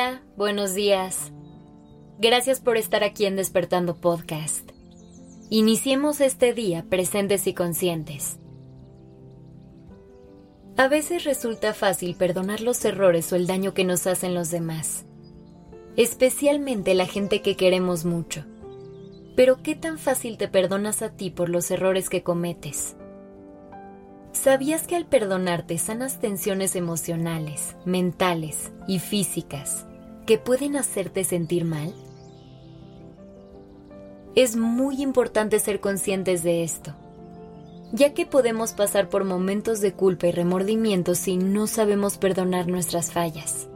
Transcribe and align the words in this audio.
Hola, 0.00 0.22
buenos 0.34 0.72
días. 0.72 1.30
Gracias 2.18 2.58
por 2.58 2.78
estar 2.78 3.04
aquí 3.04 3.26
en 3.26 3.36
Despertando 3.36 3.96
Podcast. 3.96 4.70
Iniciemos 5.50 6.22
este 6.22 6.54
día 6.54 6.86
presentes 6.88 7.46
y 7.46 7.52
conscientes. 7.52 8.38
A 10.78 10.88
veces 10.88 11.24
resulta 11.24 11.74
fácil 11.74 12.14
perdonar 12.14 12.62
los 12.62 12.82
errores 12.86 13.30
o 13.30 13.36
el 13.36 13.46
daño 13.46 13.74
que 13.74 13.84
nos 13.84 14.06
hacen 14.06 14.34
los 14.34 14.50
demás, 14.50 15.04
especialmente 15.96 16.94
la 16.94 17.04
gente 17.04 17.42
que 17.42 17.54
queremos 17.54 18.06
mucho. 18.06 18.46
Pero 19.36 19.62
¿qué 19.62 19.74
tan 19.74 19.98
fácil 19.98 20.38
te 20.38 20.48
perdonas 20.48 21.02
a 21.02 21.10
ti 21.10 21.28
por 21.28 21.50
los 21.50 21.70
errores 21.70 22.08
que 22.08 22.22
cometes? 22.22 22.96
¿Sabías 24.32 24.86
que 24.86 24.96
al 24.96 25.04
perdonarte 25.04 25.76
sanas 25.76 26.20
tensiones 26.20 26.74
emocionales, 26.74 27.76
mentales 27.84 28.72
y 28.88 28.98
físicas 29.00 29.86
que 30.26 30.38
pueden 30.38 30.76
hacerte 30.76 31.24
sentir 31.24 31.64
mal? 31.64 31.94
Es 34.34 34.56
muy 34.56 35.02
importante 35.02 35.58
ser 35.58 35.80
conscientes 35.80 36.42
de 36.42 36.62
esto, 36.62 36.94
ya 37.92 38.14
que 38.14 38.26
podemos 38.26 38.72
pasar 38.72 39.08
por 39.08 39.24
momentos 39.24 39.80
de 39.80 39.92
culpa 39.92 40.28
y 40.28 40.32
remordimiento 40.32 41.14
si 41.14 41.36
no 41.36 41.66
sabemos 41.66 42.16
perdonar 42.16 42.68
nuestras 42.68 43.12
fallas. 43.12 43.68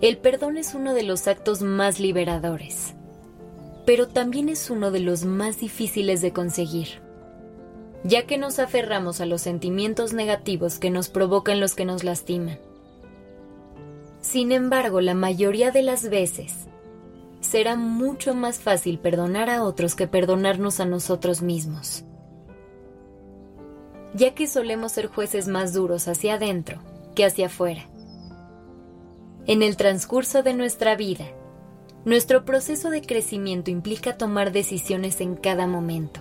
El 0.00 0.18
perdón 0.18 0.56
es 0.56 0.74
uno 0.74 0.94
de 0.94 1.02
los 1.02 1.26
actos 1.26 1.62
más 1.62 2.00
liberadores, 2.00 2.94
pero 3.86 4.08
también 4.08 4.48
es 4.48 4.70
uno 4.70 4.90
de 4.90 5.00
los 5.00 5.24
más 5.24 5.58
difíciles 5.58 6.20
de 6.20 6.32
conseguir 6.32 7.10
ya 8.04 8.26
que 8.26 8.38
nos 8.38 8.58
aferramos 8.58 9.20
a 9.20 9.26
los 9.26 9.42
sentimientos 9.42 10.12
negativos 10.12 10.78
que 10.78 10.90
nos 10.90 11.08
provocan 11.08 11.60
los 11.60 11.74
que 11.74 11.84
nos 11.84 12.04
lastiman. 12.04 12.58
Sin 14.20 14.52
embargo, 14.52 15.00
la 15.00 15.14
mayoría 15.14 15.70
de 15.70 15.82
las 15.82 16.08
veces, 16.10 16.68
será 17.40 17.74
mucho 17.76 18.34
más 18.34 18.58
fácil 18.58 18.98
perdonar 18.98 19.48
a 19.48 19.64
otros 19.64 19.94
que 19.94 20.06
perdonarnos 20.06 20.78
a 20.80 20.84
nosotros 20.84 21.42
mismos, 21.42 22.04
ya 24.14 24.34
que 24.34 24.46
solemos 24.46 24.92
ser 24.92 25.06
jueces 25.06 25.48
más 25.48 25.72
duros 25.72 26.06
hacia 26.06 26.34
adentro 26.34 26.80
que 27.14 27.24
hacia 27.24 27.46
afuera. 27.46 27.88
En 29.46 29.62
el 29.62 29.76
transcurso 29.76 30.42
de 30.42 30.54
nuestra 30.54 30.96
vida, 30.96 31.24
nuestro 32.04 32.44
proceso 32.44 32.90
de 32.90 33.02
crecimiento 33.02 33.70
implica 33.70 34.16
tomar 34.18 34.52
decisiones 34.52 35.20
en 35.20 35.34
cada 35.34 35.66
momento 35.66 36.20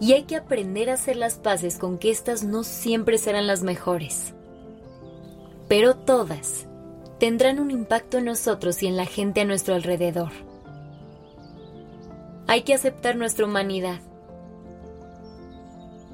y 0.00 0.12
hay 0.12 0.24
que 0.24 0.36
aprender 0.36 0.90
a 0.90 0.94
hacer 0.94 1.16
las 1.16 1.34
paces 1.34 1.78
con 1.78 1.98
que 1.98 2.10
éstas 2.10 2.44
no 2.44 2.64
siempre 2.64 3.18
serán 3.18 3.46
las 3.46 3.62
mejores. 3.62 4.34
Pero 5.68 5.94
todas 5.94 6.66
tendrán 7.18 7.60
un 7.60 7.70
impacto 7.70 8.18
en 8.18 8.24
nosotros 8.24 8.82
y 8.82 8.86
en 8.86 8.96
la 8.96 9.04
gente 9.04 9.42
a 9.42 9.44
nuestro 9.44 9.74
alrededor. 9.74 10.30
Hay 12.46 12.62
que 12.62 12.72
aceptar 12.72 13.16
nuestra 13.16 13.44
humanidad. 13.44 14.00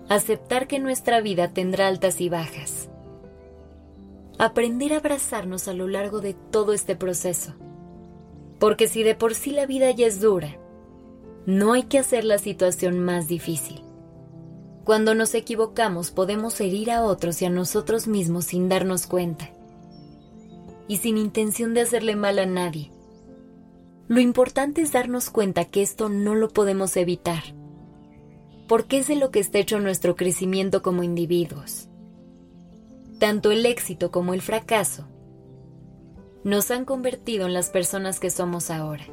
Aceptar 0.08 0.66
que 0.66 0.80
nuestra 0.80 1.20
vida 1.20 1.48
tendrá 1.52 1.86
altas 1.86 2.20
y 2.20 2.28
bajas. 2.28 2.88
Aprender 4.38 4.92
a 4.92 4.96
abrazarnos 4.96 5.68
a 5.68 5.74
lo 5.74 5.86
largo 5.86 6.20
de 6.20 6.34
todo 6.34 6.72
este 6.72 6.96
proceso. 6.96 7.54
Porque 8.58 8.88
si 8.88 9.04
de 9.04 9.14
por 9.14 9.34
sí 9.34 9.50
la 9.50 9.66
vida 9.66 9.90
ya 9.92 10.06
es 10.06 10.20
dura, 10.20 10.58
no 11.46 11.72
hay 11.72 11.84
que 11.84 11.98
hacer 11.98 12.24
la 12.24 12.38
situación 12.38 12.98
más 12.98 13.28
difícil. 13.28 13.82
Cuando 14.84 15.14
nos 15.14 15.34
equivocamos 15.34 16.10
podemos 16.10 16.60
herir 16.60 16.90
a 16.90 17.02
otros 17.04 17.40
y 17.40 17.46
a 17.46 17.50
nosotros 17.50 18.06
mismos 18.06 18.44
sin 18.44 18.68
darnos 18.68 19.06
cuenta. 19.06 19.48
Y 20.88 20.98
sin 20.98 21.16
intención 21.16 21.72
de 21.72 21.80
hacerle 21.80 22.16
mal 22.16 22.38
a 22.38 22.44
nadie. 22.44 22.92
Lo 24.08 24.20
importante 24.20 24.82
es 24.82 24.92
darnos 24.92 25.30
cuenta 25.30 25.64
que 25.64 25.80
esto 25.80 26.10
no 26.10 26.34
lo 26.34 26.50
podemos 26.50 26.98
evitar. 26.98 27.42
Porque 28.68 28.98
es 28.98 29.06
de 29.06 29.16
lo 29.16 29.30
que 29.30 29.40
está 29.40 29.58
hecho 29.58 29.80
nuestro 29.80 30.16
crecimiento 30.16 30.82
como 30.82 31.02
individuos. 31.02 31.88
Tanto 33.18 33.52
el 33.52 33.64
éxito 33.64 34.10
como 34.10 34.34
el 34.34 34.42
fracaso 34.42 35.08
nos 36.42 36.70
han 36.70 36.84
convertido 36.84 37.46
en 37.46 37.54
las 37.54 37.70
personas 37.70 38.20
que 38.20 38.28
somos 38.28 38.68
ahora. 38.68 39.06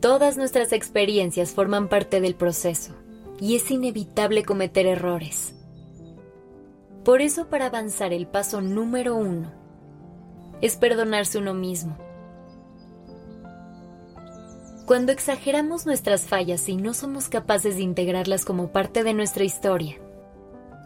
Todas 0.00 0.38
nuestras 0.38 0.72
experiencias 0.72 1.50
forman 1.50 1.90
parte 1.90 2.22
del 2.22 2.34
proceso 2.34 2.94
y 3.40 3.56
es 3.56 3.70
inevitable 3.70 4.44
cometer 4.44 4.86
errores. 4.86 5.54
Por 7.04 7.22
eso 7.22 7.48
para 7.48 7.66
avanzar 7.66 8.12
el 8.12 8.26
paso 8.26 8.60
número 8.60 9.16
uno 9.16 9.52
es 10.60 10.76
perdonarse 10.76 11.38
uno 11.38 11.54
mismo. 11.54 11.96
Cuando 14.84 15.12
exageramos 15.12 15.86
nuestras 15.86 16.26
fallas 16.26 16.68
y 16.68 16.76
no 16.76 16.94
somos 16.94 17.28
capaces 17.28 17.76
de 17.76 17.82
integrarlas 17.82 18.44
como 18.44 18.72
parte 18.72 19.04
de 19.04 19.14
nuestra 19.14 19.44
historia, 19.44 19.96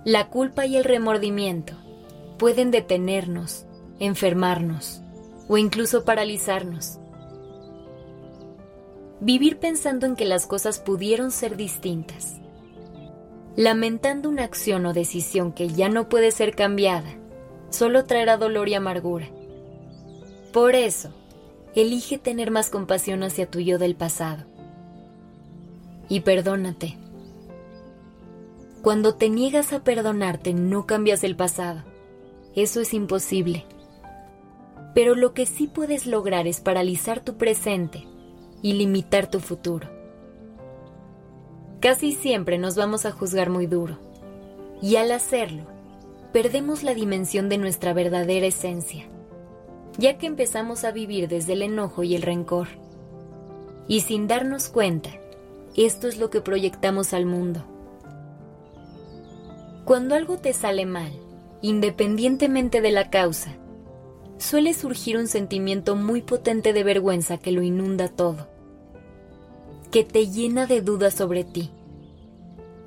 la 0.05 0.29
culpa 0.29 0.67
y 0.67 0.77
el 0.77 0.85
remordimiento 0.85 1.75
pueden 2.39 2.71
detenernos, 2.71 3.65
enfermarnos 3.99 5.01
o 5.49 5.57
incluso 5.57 6.05
paralizarnos. 6.05 6.99
Vivir 9.21 9.59
pensando 9.59 10.07
en 10.07 10.17
que 10.17 10.27
las 10.27 10.47
cosas 10.47 10.79
pudieron 10.79 11.31
ser 11.31 11.57
distintas. 11.57 12.44
Lamentando 13.57 14.29
una 14.29 14.43
acción 14.43 14.85
o 14.85 14.93
decisión 14.93 15.53
que 15.53 15.69
ya 15.69 15.89
no 15.89 16.09
puede 16.09 16.33
ser 16.33 16.57
cambiada, 16.57 17.15
solo 17.71 18.05
traerá 18.05 18.37
dolor 18.37 18.69
y 18.69 18.75
amargura. 18.75 19.29
Por 20.53 20.75
eso, 20.75 21.11
elige 21.77 22.19
tener 22.19 22.51
más 22.51 22.69
compasión 22.69 23.23
hacia 23.23 23.49
tu 23.49 23.61
yo 23.61 23.79
del 23.79 23.95
pasado. 23.95 24.45
Y 26.09 26.21
perdónate. 26.21 26.99
Cuando 28.83 29.15
te 29.15 29.31
niegas 29.31 29.73
a 29.73 29.85
perdonarte, 29.85 30.53
no 30.53 30.85
cambias 30.85 31.23
el 31.23 31.37
pasado. 31.37 31.85
Eso 32.57 32.81
es 32.81 32.93
imposible. 32.93 33.67
Pero 34.97 35.15
lo 35.15 35.33
que 35.33 35.47
sí 35.47 35.69
puedes 35.69 36.07
lograr 36.07 36.49
es 36.49 36.61
paralizar 36.61 37.21
tu 37.21 37.37
presente 37.37 38.05
y 38.63 38.73
limitar 38.73 39.31
tu 39.31 39.39
futuro. 39.39 39.94
Casi 41.85 42.13
siempre 42.13 42.57
nos 42.57 42.77
vamos 42.77 43.05
a 43.05 43.11
juzgar 43.11 43.51
muy 43.51 43.67
duro, 43.67 43.99
y 44.81 44.97
al 44.97 45.13
hacerlo, 45.13 45.65
perdemos 46.33 46.83
la 46.83 46.95
dimensión 46.95 47.51
de 47.51 47.59
nuestra 47.59 47.93
verdadera 47.93 48.47
esencia, 48.47 49.05
ya 49.99 50.17
que 50.17 50.27
empezamos 50.27 50.85
a 50.85 50.93
vivir 50.93 51.29
desde 51.29 51.53
el 51.53 51.61
enojo 51.61 52.03
y 52.03 52.15
el 52.15 52.23
rencor. 52.23 52.69
Y 53.87 54.01
sin 54.01 54.29
darnos 54.29 54.71
cuenta, 54.71 55.11
esto 55.77 56.09
es 56.09 56.17
lo 56.17 56.31
que 56.31 56.41
proyectamos 56.41 57.13
al 57.13 57.27
mundo. 57.27 57.63
Cuando 59.85 60.15
algo 60.15 60.39
te 60.39 60.55
sale 60.55 60.87
mal, 60.87 61.13
independientemente 61.61 62.81
de 62.81 62.93
la 62.93 63.11
causa, 63.11 63.59
suele 64.39 64.73
surgir 64.73 65.19
un 65.19 65.29
sentimiento 65.29 65.97
muy 65.97 66.23
potente 66.23 66.73
de 66.73 66.83
vergüenza 66.83 67.37
que 67.37 67.53
lo 67.53 67.63
inunda 67.63 68.09
todo 68.09 68.55
que 69.95 70.03
te 70.03 70.27
llena 70.27 70.67
de 70.67 70.81
dudas 70.81 71.15
sobre 71.15 71.45
ti, 71.45 71.71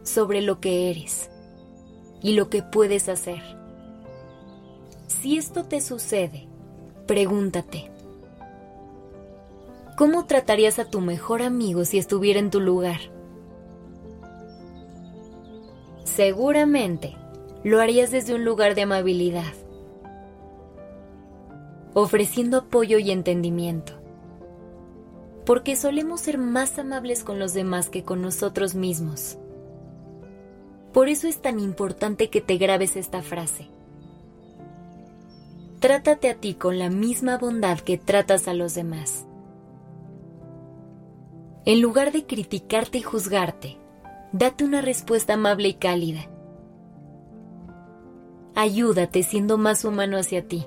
sobre 0.08 0.42
lo 0.42 0.60
que 0.60 0.90
eres 0.90 1.30
y 2.22 2.34
lo 2.34 2.50
que 2.50 2.64
puedes 2.64 3.10
hacer. 3.10 3.42
Si 5.08 5.38
esto 5.38 5.66
te 5.66 5.82
sucede, 5.82 6.48
pregúntate, 7.06 7.92
¿cómo 9.98 10.26
tratarías 10.26 10.80
a 10.80 10.86
tu 10.86 11.02
mejor 11.02 11.42
amigo 11.42 11.86
si 11.86 11.98
estuviera 11.98 12.40
en 12.40 12.50
tu 12.50 12.60
lugar? 12.60 13.00
Seguramente 16.04 17.16
lo 17.64 17.80
harías 17.82 18.12
desde 18.12 18.34
un 18.34 18.46
lugar 18.46 18.76
de 18.76 18.84
amabilidad, 18.84 19.54
ofreciendo 21.94 22.58
apoyo 22.58 22.98
y 23.00 23.12
entendimiento 23.12 23.98
porque 25.48 25.78
solemos 25.78 26.20
ser 26.20 26.38
más 26.38 26.78
amables 26.78 27.24
con 27.24 27.40
los 27.40 27.54
demás 27.54 27.90
que 27.90 28.04
con 28.04 28.22
nosotros 28.22 28.76
mismos. 28.76 29.38
Por 30.94 31.10
eso 31.10 31.28
es 31.28 31.42
tan 31.42 31.60
importante 31.60 32.30
que 32.30 32.42
te 32.42 32.58
grabes 32.58 32.96
esta 32.96 33.22
frase. 33.22 33.70
Trátate 35.80 36.30
a 36.30 36.36
ti 36.36 36.56
con 36.56 36.80
la 36.80 36.90
misma 36.90 37.38
bondad 37.38 37.80
que 37.80 37.98
tratas 37.98 38.48
a 38.48 38.54
los 38.54 38.74
demás. 38.74 39.26
En 41.66 41.82
lugar 41.82 42.12
de 42.12 42.26
criticarte 42.26 42.98
y 42.98 43.02
juzgarte, 43.02 43.78
date 44.32 44.64
una 44.64 44.82
respuesta 44.82 45.34
amable 45.34 45.68
y 45.68 45.74
cálida. 45.76 46.30
Ayúdate 48.56 49.22
siendo 49.22 49.58
más 49.58 49.86
humano 49.86 50.18
hacia 50.18 50.48
ti. 50.48 50.66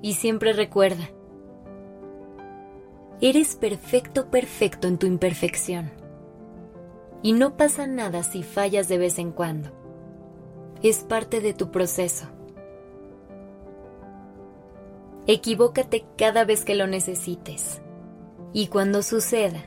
Y 0.00 0.14
siempre 0.14 0.54
recuerda, 0.54 1.10
Eres 3.22 3.54
perfecto, 3.54 4.30
perfecto 4.30 4.88
en 4.88 4.96
tu 4.96 5.06
imperfección. 5.06 5.99
Y 7.22 7.34
no 7.34 7.56
pasa 7.56 7.86
nada 7.86 8.22
si 8.22 8.42
fallas 8.42 8.88
de 8.88 8.98
vez 8.98 9.18
en 9.18 9.32
cuando. 9.32 9.70
es 10.82 11.00
parte 11.00 11.42
de 11.42 11.52
tu 11.52 11.70
proceso. 11.70 12.24
Equivócate 15.26 16.06
cada 16.16 16.46
vez 16.46 16.64
que 16.64 16.74
lo 16.74 16.86
necesites. 16.86 17.82
Y 18.54 18.68
cuando 18.68 19.02
suceda, 19.02 19.62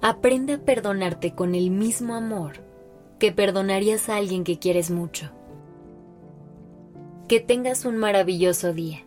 aprende 0.00 0.54
a 0.54 0.58
perdonarte 0.58 1.34
con 1.34 1.56
el 1.56 1.70
mismo 1.70 2.14
amor 2.14 2.60
que 3.18 3.32
perdonarías 3.32 4.08
a 4.08 4.16
alguien 4.16 4.44
que 4.44 4.60
quieres 4.60 4.92
mucho. 4.92 5.32
Que 7.26 7.40
tengas 7.40 7.84
un 7.84 7.96
maravilloso 7.96 8.72
día. 8.72 9.04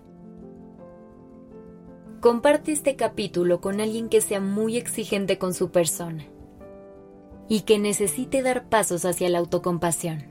Comparte 2.20 2.74
este 2.74 2.98
capítulo 2.98 3.62
con 3.62 3.80
alguien 3.80 4.10
que 4.10 4.20
sea 4.20 4.42
muy 4.42 4.76
exigente 4.76 5.38
con 5.38 5.54
su 5.54 5.72
persona 5.72 6.26
y 7.52 7.64
que 7.64 7.80
necesite 7.80 8.44
dar 8.44 8.70
pasos 8.70 9.04
hacia 9.04 9.28
la 9.28 9.40
autocompasión. 9.40 10.31